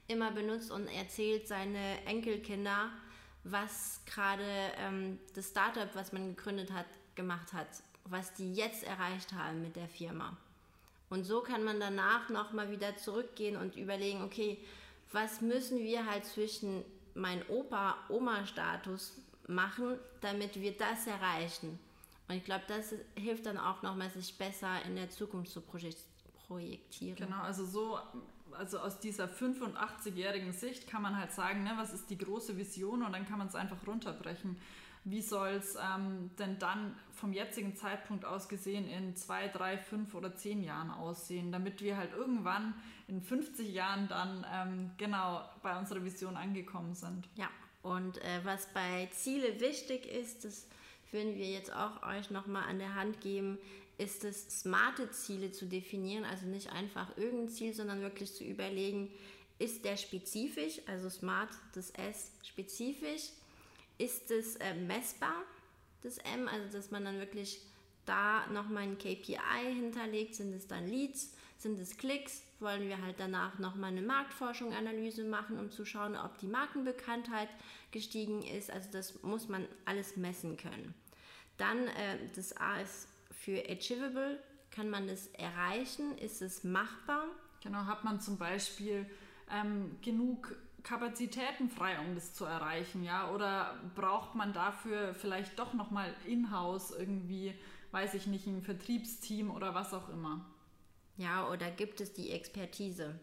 immer 0.07 0.31
benutzt 0.33 0.71
und 0.71 0.87
erzählt 0.89 1.49
seine 1.49 2.05
Enkelkinder, 2.05 2.91
was 3.45 4.03
gerade 4.05 4.45
ähm, 4.77 5.19
das 5.35 5.49
Startup, 5.49 5.89
was 5.95 6.13
man 6.13 6.37
gegründet 6.37 6.73
hat, 6.73 6.87
gemacht 7.15 7.55
hat, 7.55 7.69
was 8.05 8.35
die 8.35 8.53
jetzt 8.53 8.85
erreicht 8.85 9.33
haben 9.33 9.63
mit 9.63 9.77
der 9.77 9.89
Firma. 9.89 10.37
Und 11.11 11.25
so 11.25 11.43
kann 11.43 11.65
man 11.65 11.81
danach 11.81 12.29
nochmal 12.31 12.71
wieder 12.71 12.97
zurückgehen 12.97 13.57
und 13.57 13.77
überlegen, 13.77 14.23
okay, 14.23 14.59
was 15.13 15.41
müssen 15.41 15.81
wir 15.81 16.07
halt 16.07 16.25
zwischen 16.25 16.85
mein 17.15 17.47
Opa-Oma-Status 17.49 19.19
machen, 19.49 19.99
damit 20.21 20.61
wir 20.61 20.77
das 20.77 21.07
erreichen. 21.07 21.79
Und 22.29 22.37
ich 22.37 22.45
glaube, 22.45 22.65
das 22.69 22.95
hilft 23.17 23.47
dann 23.47 23.59
auch 23.59 23.83
nochmal, 23.83 24.09
sich 24.11 24.39
besser 24.39 24.83
in 24.87 24.95
der 24.95 25.11
Zukunft 25.11 25.51
zu 25.51 25.61
projektieren. 25.61 27.17
Genau, 27.17 27.43
also 27.43 27.67
so 27.67 27.99
also 28.53 28.79
aus 28.79 29.01
dieser 29.01 29.27
85-jährigen 29.27 30.53
Sicht 30.53 30.89
kann 30.89 31.03
man 31.03 31.17
halt 31.17 31.33
sagen, 31.33 31.63
ne, 31.63 31.73
was 31.77 31.93
ist 31.93 32.11
die 32.11 32.19
große 32.19 32.57
Vision 32.57 33.03
und 33.03 33.13
dann 33.13 33.27
kann 33.27 33.39
man 33.39 33.49
es 33.49 33.55
einfach 33.55 33.79
runterbrechen. 33.87 34.57
Wie 35.05 35.23
soll 35.23 35.51
es 35.51 35.77
ähm, 35.77 36.31
denn 36.39 36.59
dann 36.59 36.95
vom 37.13 37.33
jetzigen 37.33 37.75
Zeitpunkt 37.75 38.25
aus 38.25 38.49
gesehen 38.49 38.87
in 38.89 39.17
zwei, 39.17 39.49
drei, 39.49 39.79
fünf 39.79 40.15
oder 40.15 40.35
zehn 40.37 40.63
Jahren 40.63 40.91
aussehen, 40.91 41.53
damit 41.53 41.81
wir 41.81 41.97
halt 41.97 42.13
irgendwann 42.13 42.75
in 43.09 43.23
50 43.23 43.73
Jahren 43.73 44.09
dann 44.09 44.47
ähm, 44.53 44.91
genau 44.99 45.43
bei 45.63 45.79
unserer 45.79 46.05
Vision 46.05 46.37
angekommen 46.37 46.95
sind. 46.95 47.29
Ja, 47.35 47.49
und 47.83 48.19
äh, 48.19 48.41
was 48.45 48.67
bei 48.75 49.09
Ziele 49.13 49.61
wichtig 49.61 50.07
ist, 50.07 50.45
das 50.45 50.67
würden 51.11 51.35
wir 51.37 51.47
jetzt 51.47 51.73
auch 51.75 52.03
euch 52.03 52.31
nochmal 52.31 52.69
an 52.69 52.79
der 52.79 52.95
Hand 52.95 53.21
geben, 53.21 53.59
ist 53.99 54.25
es, 54.25 54.61
smarte 54.61 55.11
Ziele 55.11 55.53
zu 55.53 55.67
definieren, 55.67 56.25
also 56.25 56.47
nicht 56.47 56.73
einfach 56.73 57.17
irgendein 57.17 57.51
Ziel, 57.51 57.75
sondern 57.75 58.01
wirklich 58.01 58.35
zu 58.35 58.45
überlegen, 58.45 59.11
ist 59.59 59.85
der 59.85 59.99
spezifisch, 59.99 60.81
also 60.87 61.11
smart, 61.11 61.51
das 61.75 61.91
S 61.91 62.33
spezifisch, 62.43 63.31
ist 64.01 64.31
es 64.31 64.57
äh, 64.57 64.75
messbar, 64.75 65.45
das 66.03 66.19
M, 66.19 66.49
also 66.49 66.77
dass 66.77 66.91
man 66.91 67.05
dann 67.05 67.19
wirklich 67.19 67.61
da 68.07 68.47
nochmal 68.49 68.85
ein 68.85 68.99
KPI 68.99 69.75
hinterlegt, 69.75 70.35
sind 70.35 70.55
es 70.55 70.67
dann 70.67 70.89
Leads, 70.89 71.35
sind 71.59 71.79
es 71.79 71.99
Klicks, 71.99 72.43
wollen 72.59 72.89
wir 72.89 73.03
halt 73.03 73.17
danach 73.19 73.59
nochmal 73.59 73.91
eine 73.91 74.03
Marktforschung, 74.03 74.73
Analyse 74.73 75.25
machen, 75.25 75.59
um 75.59 75.71
zu 75.71 75.85
schauen, 75.85 76.17
ob 76.17 76.39
die 76.39 76.47
Markenbekanntheit 76.47 77.49
gestiegen 77.91 78.43
ist, 78.43 78.71
also 78.71 78.89
das 78.91 79.23
muss 79.23 79.49
man 79.49 79.67
alles 79.85 80.17
messen 80.17 80.57
können. 80.57 80.95
Dann 81.59 81.87
äh, 81.89 82.19
das 82.35 82.57
A 82.57 82.81
ist 82.81 83.09
für 83.31 83.63
achievable, 83.69 84.43
kann 84.71 84.89
man 84.89 85.09
das 85.09 85.27
erreichen, 85.29 86.17
ist 86.17 86.41
es 86.41 86.65
machbar? 86.65 87.27
Genau, 87.63 87.85
hat 87.85 88.05
man 88.05 88.21
zum 88.21 88.39
Beispiel 88.39 89.05
ähm, 89.53 89.97
genug 90.01 90.57
Kapazitäten 90.83 91.69
frei, 91.69 91.99
um 92.01 92.15
das 92.15 92.35
zu 92.35 92.45
erreichen, 92.45 93.03
ja? 93.03 93.31
Oder 93.31 93.79
braucht 93.95 94.35
man 94.35 94.53
dafür 94.53 95.15
vielleicht 95.15 95.59
doch 95.59 95.75
nochmal 95.75 96.15
in-house 96.27 96.93
irgendwie, 96.93 97.55
weiß 97.91 98.15
ich 98.15 98.27
nicht, 98.27 98.47
ein 98.47 98.63
Vertriebsteam 98.63 99.51
oder 99.51 99.75
was 99.75 99.93
auch 99.95 100.09
immer? 100.09 100.45
Ja, 101.17 101.49
oder 101.49 101.71
gibt 101.71 102.01
es 102.01 102.13
die 102.13 102.31
Expertise? 102.31 103.19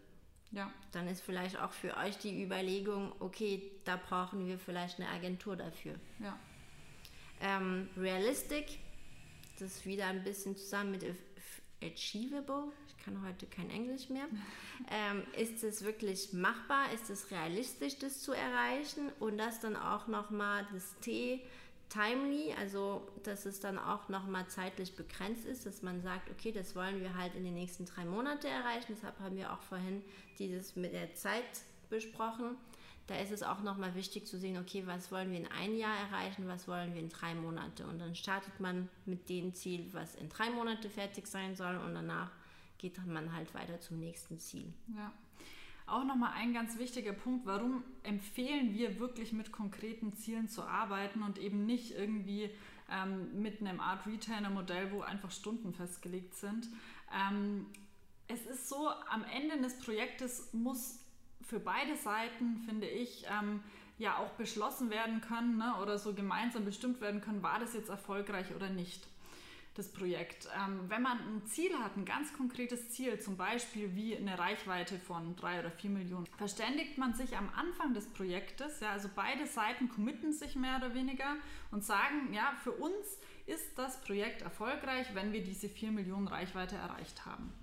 Ja. 0.52 0.72
Dann 0.92 1.08
ist 1.08 1.22
vielleicht 1.22 1.60
auch 1.60 1.72
für 1.72 1.98
euch 1.98 2.18
die 2.18 2.44
Überlegung, 2.44 3.14
okay, 3.20 3.72
da 3.86 3.98
brauchen 3.98 4.48
wir 4.48 4.60
vielleicht 4.60 5.00
eine 5.00 5.10
Agentur 5.10 5.56
dafür. 5.56 5.96
Ja. 6.20 6.38
Ähm, 7.42 7.90
realistic, 7.98 8.80
das 9.60 9.78
ist 9.78 9.86
wieder 9.86 10.08
ein 10.08 10.24
bisschen 10.24 10.56
zusammen 10.56 10.92
mit 10.92 11.04
achievable, 11.82 12.72
ich 12.88 13.04
kann 13.04 13.22
heute 13.26 13.46
kein 13.46 13.70
Englisch 13.70 14.10
mehr. 14.10 14.26
Ähm, 14.92 15.24
ist 15.38 15.64
es 15.64 15.84
wirklich 15.84 16.34
machbar? 16.34 16.92
Ist 16.94 17.10
es 17.10 17.32
realistisch, 17.32 17.98
das 18.00 18.22
zu 18.22 18.34
erreichen? 18.34 19.12
Und 19.20 19.38
das 19.38 19.60
dann 19.60 19.76
auch 19.76 20.08
nochmal 20.08 20.68
das 20.74 20.96
T, 21.02 21.42
timely, 21.90 22.54
also 22.60 23.08
dass 23.24 23.46
es 23.46 23.60
dann 23.60 23.78
auch 23.78 24.10
nochmal 24.10 24.48
zeitlich 24.48 24.96
begrenzt 24.96 25.46
ist, 25.46 25.66
dass 25.66 25.82
man 25.82 26.02
sagt, 26.02 26.30
okay, 26.30 26.52
das 26.52 26.76
wollen 26.76 27.00
wir 27.02 27.16
halt 27.16 27.36
in 27.36 27.44
den 27.44 27.54
nächsten 27.54 27.86
drei 27.86 28.06
Monate 28.06 28.48
erreichen. 28.48 28.94
Deshalb 28.96 29.20
haben 29.20 29.38
wir 29.38 29.54
auch 29.54 29.62
vorhin 29.62 30.04
dieses 30.40 30.76
mit 30.76 30.94
der 30.94 31.14
Zeit 31.14 31.44
besprochen. 31.90 32.58
Da 33.08 33.16
ist 33.20 33.32
es 33.32 33.42
auch 33.42 33.64
nochmal 33.64 33.96
wichtig 33.96 34.28
zu 34.28 34.38
sehen, 34.38 34.58
okay, 34.58 34.84
was 34.86 35.12
wollen 35.12 35.32
wir 35.32 35.40
in 35.40 35.48
ein 35.48 35.78
Jahr 35.78 35.96
erreichen, 35.98 36.48
was 36.48 36.68
wollen 36.68 36.94
wir 36.94 37.00
in 37.00 37.10
drei 37.10 37.34
Monate. 37.36 37.88
Und 37.88 38.00
dann 38.00 38.16
startet 38.16 38.60
man 38.60 38.90
mit 39.06 39.30
dem 39.30 39.54
Ziel, 39.54 39.88
was 39.94 40.16
in 40.16 40.28
drei 40.28 40.50
Monate 40.50 40.90
fertig 40.90 41.26
sein 41.28 41.56
soll 41.56 41.78
und 41.78 41.94
danach 41.94 42.32
geht 42.78 43.04
man 43.08 43.34
halt 43.34 43.54
weiter 43.54 43.80
zum 43.80 44.00
nächsten 44.00 44.40
Ziel. 44.40 44.74
Ja. 44.96 45.12
Auch 45.88 46.04
nochmal 46.04 46.34
ein 46.36 46.54
ganz 46.54 46.78
wichtiger 46.78 47.14
Punkt, 47.14 47.46
warum 47.46 47.82
empfehlen 48.04 48.74
wir 48.74 49.00
wirklich 49.00 49.32
mit 49.32 49.54
konkreten 49.54 50.14
Zielen 50.14 50.50
zu 50.50 50.64
arbeiten 50.64 51.24
und 51.24 51.40
eben 51.40 51.66
nicht 51.66 51.92
irgendwie 51.92 52.50
ähm, 52.92 53.42
mit 53.42 53.62
einem 53.62 53.80
Art 53.80 54.06
Retainer-Modell, 54.06 54.92
wo 54.92 55.02
einfach 55.02 55.32
Stunden 55.32 55.74
festgelegt 55.74 56.36
sind. 56.36 56.68
Ähm, 57.14 57.68
es 58.28 58.46
ist 58.46 58.68
so, 58.68 58.90
am 59.10 59.24
Ende 59.34 59.62
des 59.62 59.80
Projektes 59.80 60.52
muss 60.52 61.00
für 61.48 61.60
beide 61.60 61.96
Seiten, 61.96 62.58
finde 62.66 62.88
ich, 62.88 63.26
ähm, 63.30 63.62
ja 63.98 64.18
auch 64.18 64.32
beschlossen 64.32 64.90
werden 64.90 65.22
können 65.22 65.58
ne, 65.58 65.76
oder 65.82 65.98
so 65.98 66.14
gemeinsam 66.14 66.66
bestimmt 66.66 67.02
werden 67.02 67.22
können, 67.22 67.42
war 67.42 67.60
das 67.60 67.74
jetzt 67.74 67.90
erfolgreich 67.90 68.54
oder 68.56 68.70
nicht 68.70 69.08
das 69.78 69.92
Projekt. 69.92 70.48
Ähm, 70.58 70.82
wenn 70.88 71.02
man 71.02 71.18
ein 71.20 71.46
Ziel 71.46 71.72
hat, 71.78 71.98
ein 71.98 72.06
ganz 72.06 72.34
konkretes 72.34 72.90
Ziel, 72.90 73.20
zum 73.20 73.38
Beispiel 73.38 73.96
wie 73.96 74.18
eine 74.18 74.38
Reichweite 74.38 75.00
von 75.00 75.36
drei 75.36 75.60
oder 75.60 75.72
vier 75.72 75.92
Millionen, 75.92 76.26
verständigt 76.38 76.98
man 76.98 77.14
sich 77.14 77.38
am 77.38 77.50
Anfang 77.56 77.94
des 77.94 78.08
Projektes, 78.08 78.80
ja, 78.80 78.92
also 78.92 79.10
beide 79.16 79.46
Seiten 79.46 79.90
committen 79.90 80.34
sich 80.34 80.56
mehr 80.56 80.78
oder 80.78 80.94
weniger 80.94 81.36
und 81.72 81.84
sagen, 81.84 82.34
ja, 82.34 82.54
für 82.64 82.72
uns 82.72 83.20
ist 83.46 83.78
das 83.78 84.02
Projekt 84.02 84.42
erfolgreich, 84.42 85.08
wenn 85.14 85.32
wir 85.32 85.44
diese 85.44 85.70
vier 85.70 85.92
Millionen 85.92 86.28
Reichweite 86.28 86.76
erreicht 86.76 87.26
haben. 87.26 87.54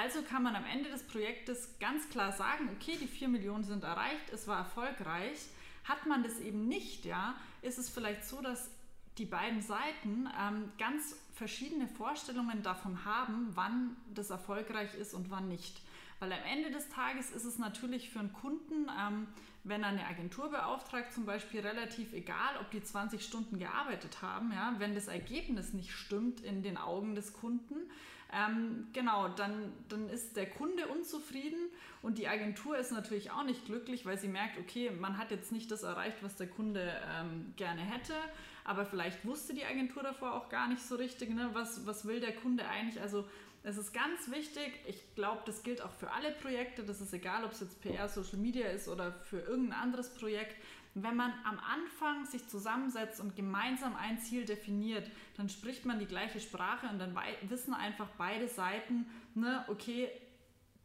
Also 0.00 0.22
kann 0.22 0.42
man 0.42 0.56
am 0.56 0.64
Ende 0.64 0.88
des 0.88 1.02
Projektes 1.02 1.74
ganz 1.78 2.08
klar 2.08 2.32
sagen, 2.32 2.70
okay, 2.74 2.96
die 2.98 3.06
4 3.06 3.28
Millionen 3.28 3.64
sind 3.64 3.84
erreicht, 3.84 4.32
es 4.32 4.48
war 4.48 4.56
erfolgreich. 4.56 5.38
Hat 5.84 6.06
man 6.06 6.22
das 6.22 6.40
eben 6.40 6.68
nicht, 6.68 7.04
ja, 7.04 7.34
ist 7.60 7.78
es 7.78 7.90
vielleicht 7.90 8.24
so, 8.24 8.40
dass 8.40 8.70
die 9.18 9.26
beiden 9.26 9.60
Seiten 9.60 10.26
ähm, 10.40 10.72
ganz 10.78 11.16
verschiedene 11.34 11.86
Vorstellungen 11.86 12.62
davon 12.62 13.04
haben, 13.04 13.50
wann 13.52 13.94
das 14.14 14.30
erfolgreich 14.30 14.94
ist 14.94 15.12
und 15.12 15.30
wann 15.30 15.48
nicht. 15.48 15.82
Weil 16.18 16.32
am 16.32 16.44
Ende 16.50 16.70
des 16.70 16.88
Tages 16.88 17.30
ist 17.30 17.44
es 17.44 17.58
natürlich 17.58 18.08
für 18.08 18.20
einen 18.20 18.32
Kunden, 18.32 18.90
ähm, 18.98 19.26
wenn 19.64 19.82
er 19.82 19.90
eine 19.90 20.06
Agentur 20.06 20.50
beauftragt, 20.50 21.12
zum 21.12 21.26
Beispiel 21.26 21.60
relativ 21.60 22.14
egal, 22.14 22.56
ob 22.62 22.70
die 22.70 22.82
20 22.82 23.22
Stunden 23.22 23.58
gearbeitet 23.58 24.22
haben, 24.22 24.50
ja, 24.50 24.74
wenn 24.78 24.94
das 24.94 25.08
Ergebnis 25.08 25.74
nicht 25.74 25.92
stimmt 25.92 26.40
in 26.40 26.62
den 26.62 26.78
Augen 26.78 27.14
des 27.14 27.34
Kunden, 27.34 27.90
ähm, 28.32 28.86
genau, 28.92 29.28
dann, 29.28 29.72
dann 29.88 30.08
ist 30.08 30.36
der 30.36 30.48
Kunde 30.48 30.86
unzufrieden 30.86 31.58
und 32.02 32.18
die 32.18 32.28
Agentur 32.28 32.78
ist 32.78 32.92
natürlich 32.92 33.30
auch 33.30 33.44
nicht 33.44 33.66
glücklich, 33.66 34.06
weil 34.06 34.18
sie 34.18 34.28
merkt, 34.28 34.58
okay, 34.58 34.90
man 34.90 35.18
hat 35.18 35.30
jetzt 35.30 35.52
nicht 35.52 35.70
das 35.70 35.82
erreicht, 35.82 36.18
was 36.22 36.36
der 36.36 36.48
Kunde 36.48 36.92
ähm, 37.18 37.52
gerne 37.56 37.80
hätte, 37.80 38.14
aber 38.64 38.86
vielleicht 38.86 39.24
wusste 39.24 39.54
die 39.54 39.64
Agentur 39.64 40.02
davor 40.02 40.34
auch 40.34 40.48
gar 40.48 40.68
nicht 40.68 40.82
so 40.82 40.94
richtig, 40.94 41.30
ne, 41.30 41.50
was, 41.54 41.86
was 41.86 42.06
will 42.06 42.20
der 42.20 42.34
Kunde 42.34 42.68
eigentlich. 42.68 43.00
Also 43.00 43.26
es 43.62 43.76
ist 43.76 43.92
ganz 43.92 44.30
wichtig, 44.30 44.72
ich 44.86 45.14
glaube, 45.14 45.42
das 45.44 45.62
gilt 45.62 45.82
auch 45.82 45.92
für 45.92 46.10
alle 46.12 46.30
Projekte, 46.32 46.82
das 46.82 47.00
ist 47.00 47.12
egal, 47.12 47.44
ob 47.44 47.52
es 47.52 47.60
jetzt 47.60 47.80
PR, 47.82 48.08
Social 48.08 48.38
Media 48.38 48.68
ist 48.68 48.88
oder 48.88 49.12
für 49.12 49.40
irgendein 49.40 49.80
anderes 49.80 50.14
Projekt, 50.14 50.56
wenn 50.94 51.16
man 51.16 51.32
am 51.44 51.58
Anfang 51.58 52.26
sich 52.26 52.48
zusammensetzt 52.48 53.20
und 53.20 53.36
gemeinsam 53.36 53.94
ein 53.96 54.18
Ziel 54.18 54.44
definiert, 54.44 55.08
dann 55.36 55.48
spricht 55.48 55.86
man 55.86 55.98
die 55.98 56.06
gleiche 56.06 56.40
Sprache 56.40 56.88
und 56.88 56.98
dann 56.98 57.16
wissen 57.42 57.74
einfach 57.74 58.08
beide 58.18 58.48
Seiten, 58.48 59.06
ne, 59.34 59.64
okay, 59.68 60.08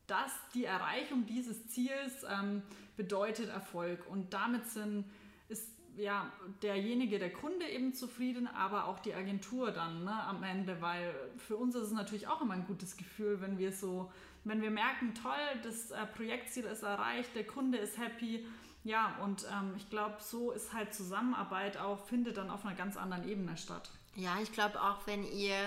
dass 0.07 0.31
die 0.53 0.65
Erreichung 0.65 1.25
dieses 1.25 1.67
Ziels 1.67 2.25
ähm, 2.29 2.61
bedeutet 2.95 3.49
Erfolg. 3.49 4.05
Und 4.07 4.33
damit 4.33 4.67
sind, 4.67 5.05
ist 5.49 5.71
ja, 5.97 6.31
derjenige, 6.61 7.17
der 7.17 7.33
Kunde 7.33 7.67
eben 7.67 7.93
zufrieden, 7.93 8.47
aber 8.47 8.85
auch 8.85 8.99
die 8.99 9.15
Agentur 9.15 9.71
dann 9.71 10.03
ne, 10.03 10.23
am 10.25 10.43
Ende, 10.43 10.81
weil 10.81 11.13
für 11.37 11.57
uns 11.57 11.73
ist 11.73 11.87
es 11.87 11.91
natürlich 11.91 12.27
auch 12.27 12.41
immer 12.41 12.53
ein 12.53 12.67
gutes 12.67 12.97
Gefühl, 12.97 13.41
wenn 13.41 13.57
wir 13.57 13.71
so, 13.71 14.11
wenn 14.45 14.61
wir 14.61 14.71
merken, 14.71 15.13
toll, 15.13 15.33
das 15.63 15.91
äh, 15.91 16.05
Projektziel 16.05 16.65
ist 16.65 16.83
erreicht, 16.83 17.35
der 17.35 17.45
Kunde 17.45 17.77
ist 17.77 17.97
happy, 17.97 18.45
ja, 18.83 19.17
und 19.23 19.45
ähm, 19.51 19.73
ich 19.75 19.89
glaube, 19.89 20.17
so 20.19 20.51
ist 20.51 20.71
halt 20.71 20.93
Zusammenarbeit 20.93 21.77
auch, 21.77 22.05
findet 22.05 22.37
dann 22.37 22.51
auf 22.51 22.65
einer 22.65 22.75
ganz 22.75 22.95
anderen 22.95 23.27
Ebene 23.27 23.57
statt. 23.57 23.89
Ja, 24.15 24.37
ich 24.41 24.51
glaube 24.51 24.79
auch, 24.79 25.07
wenn 25.07 25.23
ihr 25.23 25.57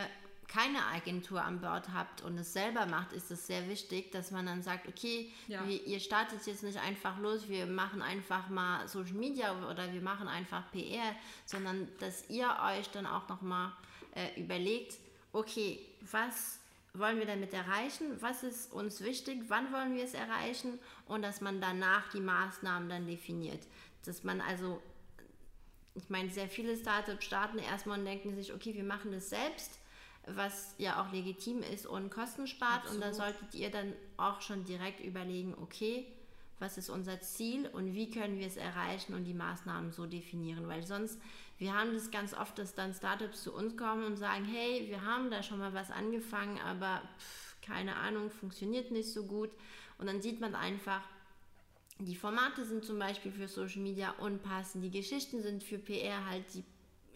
keine 0.46 0.86
Agentur 0.86 1.42
an 1.42 1.60
Bord 1.60 1.88
habt 1.92 2.22
und 2.22 2.38
es 2.38 2.52
selber 2.52 2.86
macht, 2.86 3.12
ist 3.12 3.30
es 3.30 3.46
sehr 3.46 3.68
wichtig, 3.68 4.12
dass 4.12 4.30
man 4.30 4.46
dann 4.46 4.62
sagt, 4.62 4.88
okay, 4.88 5.30
ja. 5.46 5.66
wir, 5.66 5.86
ihr 5.86 6.00
startet 6.00 6.46
jetzt 6.46 6.62
nicht 6.62 6.78
einfach 6.78 7.18
los, 7.18 7.48
wir 7.48 7.66
machen 7.66 8.00
einfach 8.00 8.48
mal 8.48 8.88
Social 8.88 9.14
Media 9.14 9.52
oder 9.68 9.92
wir 9.92 10.00
machen 10.00 10.26
einfach 10.28 10.70
PR, 10.70 11.14
sondern 11.44 11.88
dass 11.98 12.30
ihr 12.30 12.48
euch 12.64 12.88
dann 12.90 13.04
auch 13.04 13.28
nochmal 13.28 13.72
äh, 14.14 14.40
überlegt, 14.40 14.94
okay, 15.32 15.84
was 16.10 16.57
wollen 16.94 17.18
wir 17.18 17.26
damit 17.26 17.52
erreichen? 17.52 18.20
Was 18.20 18.42
ist 18.42 18.72
uns 18.72 19.02
wichtig? 19.02 19.44
Wann 19.48 19.72
wollen 19.72 19.94
wir 19.94 20.04
es 20.04 20.14
erreichen? 20.14 20.78
Und 21.06 21.22
dass 21.22 21.40
man 21.40 21.60
danach 21.60 22.08
die 22.10 22.20
Maßnahmen 22.20 22.88
dann 22.88 23.06
definiert. 23.06 23.66
Dass 24.04 24.24
man 24.24 24.40
also, 24.40 24.80
ich 25.94 26.08
meine, 26.10 26.30
sehr 26.30 26.48
viele 26.48 26.76
Startups 26.76 27.24
starten 27.24 27.58
erstmal 27.58 27.98
und 27.98 28.04
denken 28.04 28.34
sich, 28.34 28.52
okay, 28.52 28.74
wir 28.74 28.84
machen 28.84 29.12
das 29.12 29.30
selbst, 29.30 29.78
was 30.26 30.74
ja 30.78 31.02
auch 31.02 31.12
legitim 31.12 31.62
ist 31.62 31.86
und 31.86 32.10
Kosten 32.10 32.46
spart. 32.46 32.84
Absolut. 32.84 32.94
Und 32.94 33.00
da 33.02 33.14
solltet 33.14 33.54
ihr 33.54 33.70
dann 33.70 33.92
auch 34.16 34.40
schon 34.40 34.64
direkt 34.64 35.00
überlegen, 35.00 35.54
okay, 35.60 36.06
was 36.58 36.78
ist 36.78 36.90
unser 36.90 37.20
Ziel 37.20 37.68
und 37.68 37.94
wie 37.94 38.10
können 38.10 38.38
wir 38.38 38.46
es 38.46 38.56
erreichen 38.56 39.14
und 39.14 39.24
die 39.24 39.34
Maßnahmen 39.34 39.92
so 39.92 40.06
definieren. 40.06 40.68
Weil 40.68 40.84
sonst 40.86 41.20
wir 41.58 41.74
haben 41.74 41.92
das 41.92 42.10
ganz 42.10 42.34
oft, 42.34 42.58
dass 42.58 42.74
dann 42.74 42.94
Startups 42.94 43.42
zu 43.42 43.52
uns 43.52 43.76
kommen 43.76 44.04
und 44.04 44.16
sagen, 44.16 44.44
hey, 44.44 44.86
wir 44.88 45.04
haben 45.04 45.30
da 45.30 45.42
schon 45.42 45.58
mal 45.58 45.74
was 45.74 45.90
angefangen, 45.90 46.58
aber 46.60 47.02
pff, 47.18 47.60
keine 47.62 47.96
Ahnung, 47.96 48.30
funktioniert 48.30 48.90
nicht 48.90 49.12
so 49.12 49.24
gut. 49.24 49.50
Und 49.98 50.06
dann 50.06 50.22
sieht 50.22 50.40
man 50.40 50.54
einfach, 50.54 51.02
die 51.98 52.14
Formate 52.14 52.64
sind 52.64 52.84
zum 52.84 52.98
Beispiel 52.98 53.32
für 53.32 53.48
Social 53.48 53.82
Media 53.82 54.12
unpassend, 54.18 54.84
die 54.84 54.90
Geschichten 54.90 55.42
sind 55.42 55.64
für 55.64 55.78
PR 55.78 56.26
halt, 56.26 56.44
die 56.54 56.64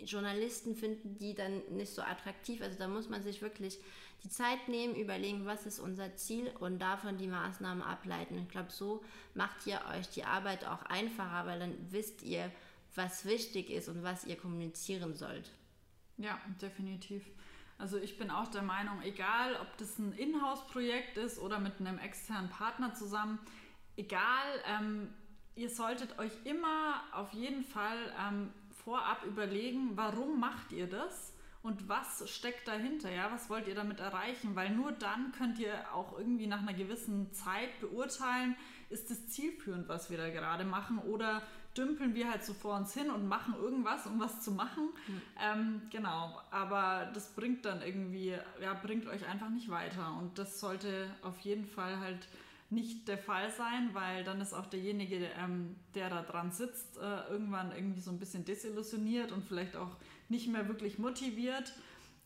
Journalisten 0.05 0.75
finden 0.75 1.17
die 1.19 1.35
dann 1.35 1.63
nicht 1.71 1.93
so 1.93 2.03
attraktiv. 2.03 2.63
Also 2.63 2.79
da 2.79 2.89
muss 2.89 3.09
man 3.09 3.23
sich 3.23 3.43
wirklich 3.43 3.79
die 4.25 4.29
Zeit 4.29 4.69
nehmen, 4.69 4.95
überlegen, 4.95 5.47
was 5.47 5.67
ist 5.67 5.81
unser 5.81 6.15
Ziel 6.17 6.53
und 6.61 6.79
davon 6.79 7.19
die 7.19 7.27
Maßnahmen 7.27 7.83
ableiten. 7.83 8.39
Ich 8.39 8.49
glaube, 8.49 8.71
so 8.71 9.03
macht 9.35 9.67
ihr 9.67 9.81
euch 9.97 10.09
die 10.11 10.25
Arbeit 10.25 10.65
auch 10.65 10.83
einfacher, 10.83 11.47
weil 11.47 11.59
dann 11.59 11.75
wisst 11.91 12.23
ihr, 12.23 12.51
was 12.95 13.25
wichtig 13.25 13.71
ist 13.71 13.89
und 13.89 14.03
was 14.03 14.25
ihr 14.25 14.37
kommunizieren 14.37 15.15
sollt. 15.15 15.51
Ja, 16.19 16.39
definitiv. 16.61 17.25
Also 17.79 17.99
ich 17.99 18.17
bin 18.17 18.31
auch 18.31 18.49
der 18.49 18.63
Meinung, 18.63 19.03
egal 19.03 19.57
ob 19.61 19.77
das 19.79 19.99
ein 19.99 20.13
Inhouse-Projekt 20.13 21.17
ist 21.17 21.39
oder 21.39 21.59
mit 21.59 21.81
einem 21.81 21.99
externen 21.99 22.49
Partner 22.49 22.95
zusammen, 22.95 23.41
egal, 23.97 24.47
ähm, 24.69 25.13
ihr 25.57 25.69
solltet 25.69 26.19
euch 26.19 26.33
immer 26.45 27.03
auf 27.13 27.33
jeden 27.33 27.65
Fall 27.65 28.15
ähm, 28.21 28.53
vorab 28.85 29.25
überlegen, 29.25 29.93
warum 29.95 30.41
macht 30.41 30.73
ihr 30.73 30.89
das 30.89 31.33
und 31.63 31.89
was 31.89 32.29
steckt 32.29 32.67
dahinter, 32.67 33.11
ja, 33.11 33.31
was 33.31 33.49
wollt 33.49 33.69
ihr 33.69 33.75
damit 33.75 34.01
erreichen, 34.01 34.57
weil 34.57 34.71
nur 34.71 34.93
dann 34.93 35.33
könnt 35.33 35.59
ihr 35.59 35.75
auch 35.95 36.19
irgendwie 36.19 36.47
nach 36.47 36.61
einer 36.61 36.75
gewissen 36.75 37.33
Zeit 37.33 37.81
beurteilen, 37.81 38.57
ist 38.91 39.11
es 39.11 39.29
zielführend, 39.29 39.89
was 39.89 40.11
wir 40.11 40.19
da 40.19 40.29
gerade 40.31 40.65
machen 40.65 40.99
oder 40.99 41.43
dümpeln 41.77 42.15
wir 42.15 42.31
halt 42.31 42.45
so 42.45 42.53
vor 42.53 42.77
uns 42.77 42.93
hin 42.93 43.11
und 43.11 43.27
machen 43.27 43.55
irgendwas, 43.55 44.07
um 44.07 44.21
was 44.21 44.43
zu 44.43 44.51
machen. 44.51 44.91
Mhm. 45.07 45.23
Ähm, 45.41 45.83
genau, 45.91 46.41
aber 46.51 47.11
das 47.15 47.35
bringt 47.35 47.65
dann 47.65 47.81
irgendwie, 47.81 48.37
ja, 48.61 48.75
bringt 48.75 49.07
euch 49.07 49.27
einfach 49.27 49.49
nicht 49.49 49.71
weiter. 49.71 50.15
Und 50.19 50.39
das 50.39 50.61
sollte 50.61 51.09
auf 51.23 51.39
jeden 51.41 51.65
Fall 51.65 51.99
halt 51.99 52.29
nicht 52.73 53.07
der 53.07 53.19
Fall 53.19 53.51
sein, 53.51 53.91
weil 53.93 54.25
dann 54.25 54.41
ist 54.41 54.55
auch 54.55 54.67
derjenige, 54.67 55.29
ähm, 55.39 55.77
der 55.95 56.09
da 56.09 56.23
dran 56.23 56.51
sitzt, 56.51 56.97
äh, 56.97 57.29
irgendwann 57.29 57.71
irgendwie 57.73 58.01
so 58.01 58.11
ein 58.11 58.19
bisschen 58.19 58.45
desillusioniert 58.45 59.31
und 59.31 59.45
vielleicht 59.45 59.77
auch 59.77 59.97
nicht 60.29 60.49
mehr 60.49 60.67
wirklich 60.69 60.99
motiviert, 60.99 61.73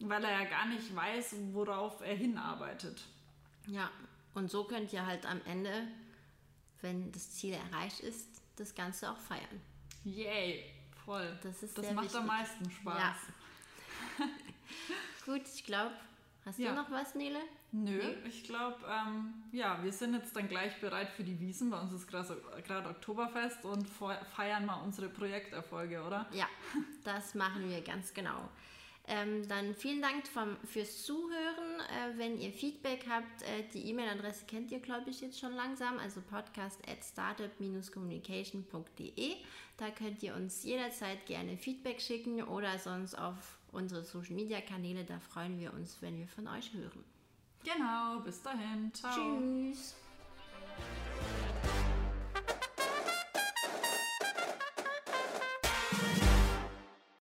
weil 0.00 0.22
er 0.24 0.30
ja 0.30 0.44
gar 0.44 0.66
nicht 0.66 0.94
weiß, 0.94 1.34
worauf 1.52 2.00
er 2.00 2.14
hinarbeitet. 2.14 3.02
Ja, 3.66 3.90
und 4.34 4.50
so 4.50 4.64
könnt 4.64 4.92
ihr 4.92 5.04
halt 5.04 5.26
am 5.26 5.40
Ende, 5.44 5.88
wenn 6.80 7.10
das 7.10 7.32
Ziel 7.32 7.54
erreicht 7.54 8.00
ist, 8.00 8.28
das 8.54 8.74
Ganze 8.74 9.10
auch 9.10 9.18
feiern. 9.18 9.60
Yay, 10.04 10.64
voll. 11.04 11.36
Das, 11.42 11.62
ist 11.62 11.76
das 11.76 11.92
macht 11.92 12.04
wichtig. 12.04 12.20
am 12.20 12.26
meisten 12.26 12.70
Spaß. 12.70 12.98
Ja. 12.98 13.16
Gut, 15.24 15.42
ich 15.52 15.64
glaube, 15.64 15.92
hast 16.46 16.58
ja. 16.58 16.70
du 16.70 16.76
noch 16.76 16.90
was, 16.90 17.14
Nele? 17.14 17.38
Nö, 17.72 17.90
nee? 17.90 18.28
ich 18.28 18.44
glaube, 18.44 18.76
ähm, 18.88 19.34
ja, 19.52 19.82
wir 19.82 19.92
sind 19.92 20.14
jetzt 20.14 20.34
dann 20.34 20.48
gleich 20.48 20.80
bereit 20.80 21.10
für 21.10 21.24
die 21.24 21.38
Wiesen. 21.40 21.70
Bei 21.70 21.80
uns 21.80 21.92
ist 21.92 22.06
gerade 22.06 22.88
Oktoberfest 22.88 23.64
und 23.64 23.86
feiern 23.88 24.64
mal 24.64 24.80
unsere 24.82 25.08
Projekterfolge, 25.08 26.02
oder? 26.02 26.26
Ja, 26.32 26.46
das 27.04 27.34
machen 27.34 27.68
wir 27.68 27.82
ganz 27.82 28.14
genau. 28.14 28.48
Ähm, 29.08 29.46
dann 29.46 29.76
vielen 29.76 30.02
Dank 30.02 30.26
vom, 30.26 30.56
fürs 30.64 31.04
Zuhören. 31.04 31.78
Äh, 31.80 32.18
wenn 32.18 32.40
ihr 32.40 32.50
Feedback 32.50 33.06
habt, 33.08 33.42
äh, 33.42 33.62
die 33.72 33.88
E-Mail-Adresse 33.90 34.46
kennt 34.46 34.72
ihr, 34.72 34.80
glaube 34.80 35.10
ich, 35.10 35.20
jetzt 35.20 35.38
schon 35.38 35.52
langsam, 35.52 35.96
also 35.98 36.20
podcast 36.20 36.80
at 36.88 37.04
startup-communication.de. 37.04 39.36
Da 39.76 39.90
könnt 39.90 40.24
ihr 40.24 40.34
uns 40.34 40.64
jederzeit 40.64 41.24
gerne 41.26 41.56
Feedback 41.56 42.00
schicken 42.00 42.42
oder 42.42 42.78
sonst 42.78 43.16
auf 43.16 43.55
unsere 43.72 44.02
Social-Media-Kanäle. 44.02 45.04
Da 45.04 45.18
freuen 45.18 45.58
wir 45.58 45.72
uns, 45.72 46.00
wenn 46.00 46.18
wir 46.18 46.28
von 46.28 46.46
euch 46.48 46.72
hören. 46.72 47.04
Genau, 47.64 48.20
bis 48.20 48.42
dahin. 48.42 48.92
Ciao. 48.94 49.12
Tschüss. 49.12 49.94